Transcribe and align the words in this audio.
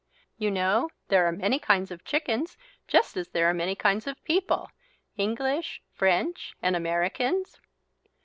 You 0.39 0.49
know 0.49 0.89
there 1.09 1.27
are 1.27 1.31
many 1.31 1.59
kinds 1.59 1.91
of 1.91 2.03
chickens 2.03 2.57
just 2.87 3.15
as 3.17 3.27
there 3.27 3.47
are 3.47 3.53
many 3.53 3.75
kinds 3.75 4.07
of 4.07 4.23
people, 4.23 4.71
English, 5.15 5.79
French, 5.93 6.55
and 6.59 6.75
Americans. 6.75 7.59